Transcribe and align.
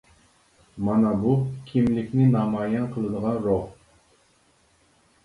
مانا 0.85 1.11
بۇ 1.25 1.33
كىملىكنى 1.71 2.25
نامايان 2.37 2.87
قىلىدىغان 2.97 3.39
روھ! 3.45 3.69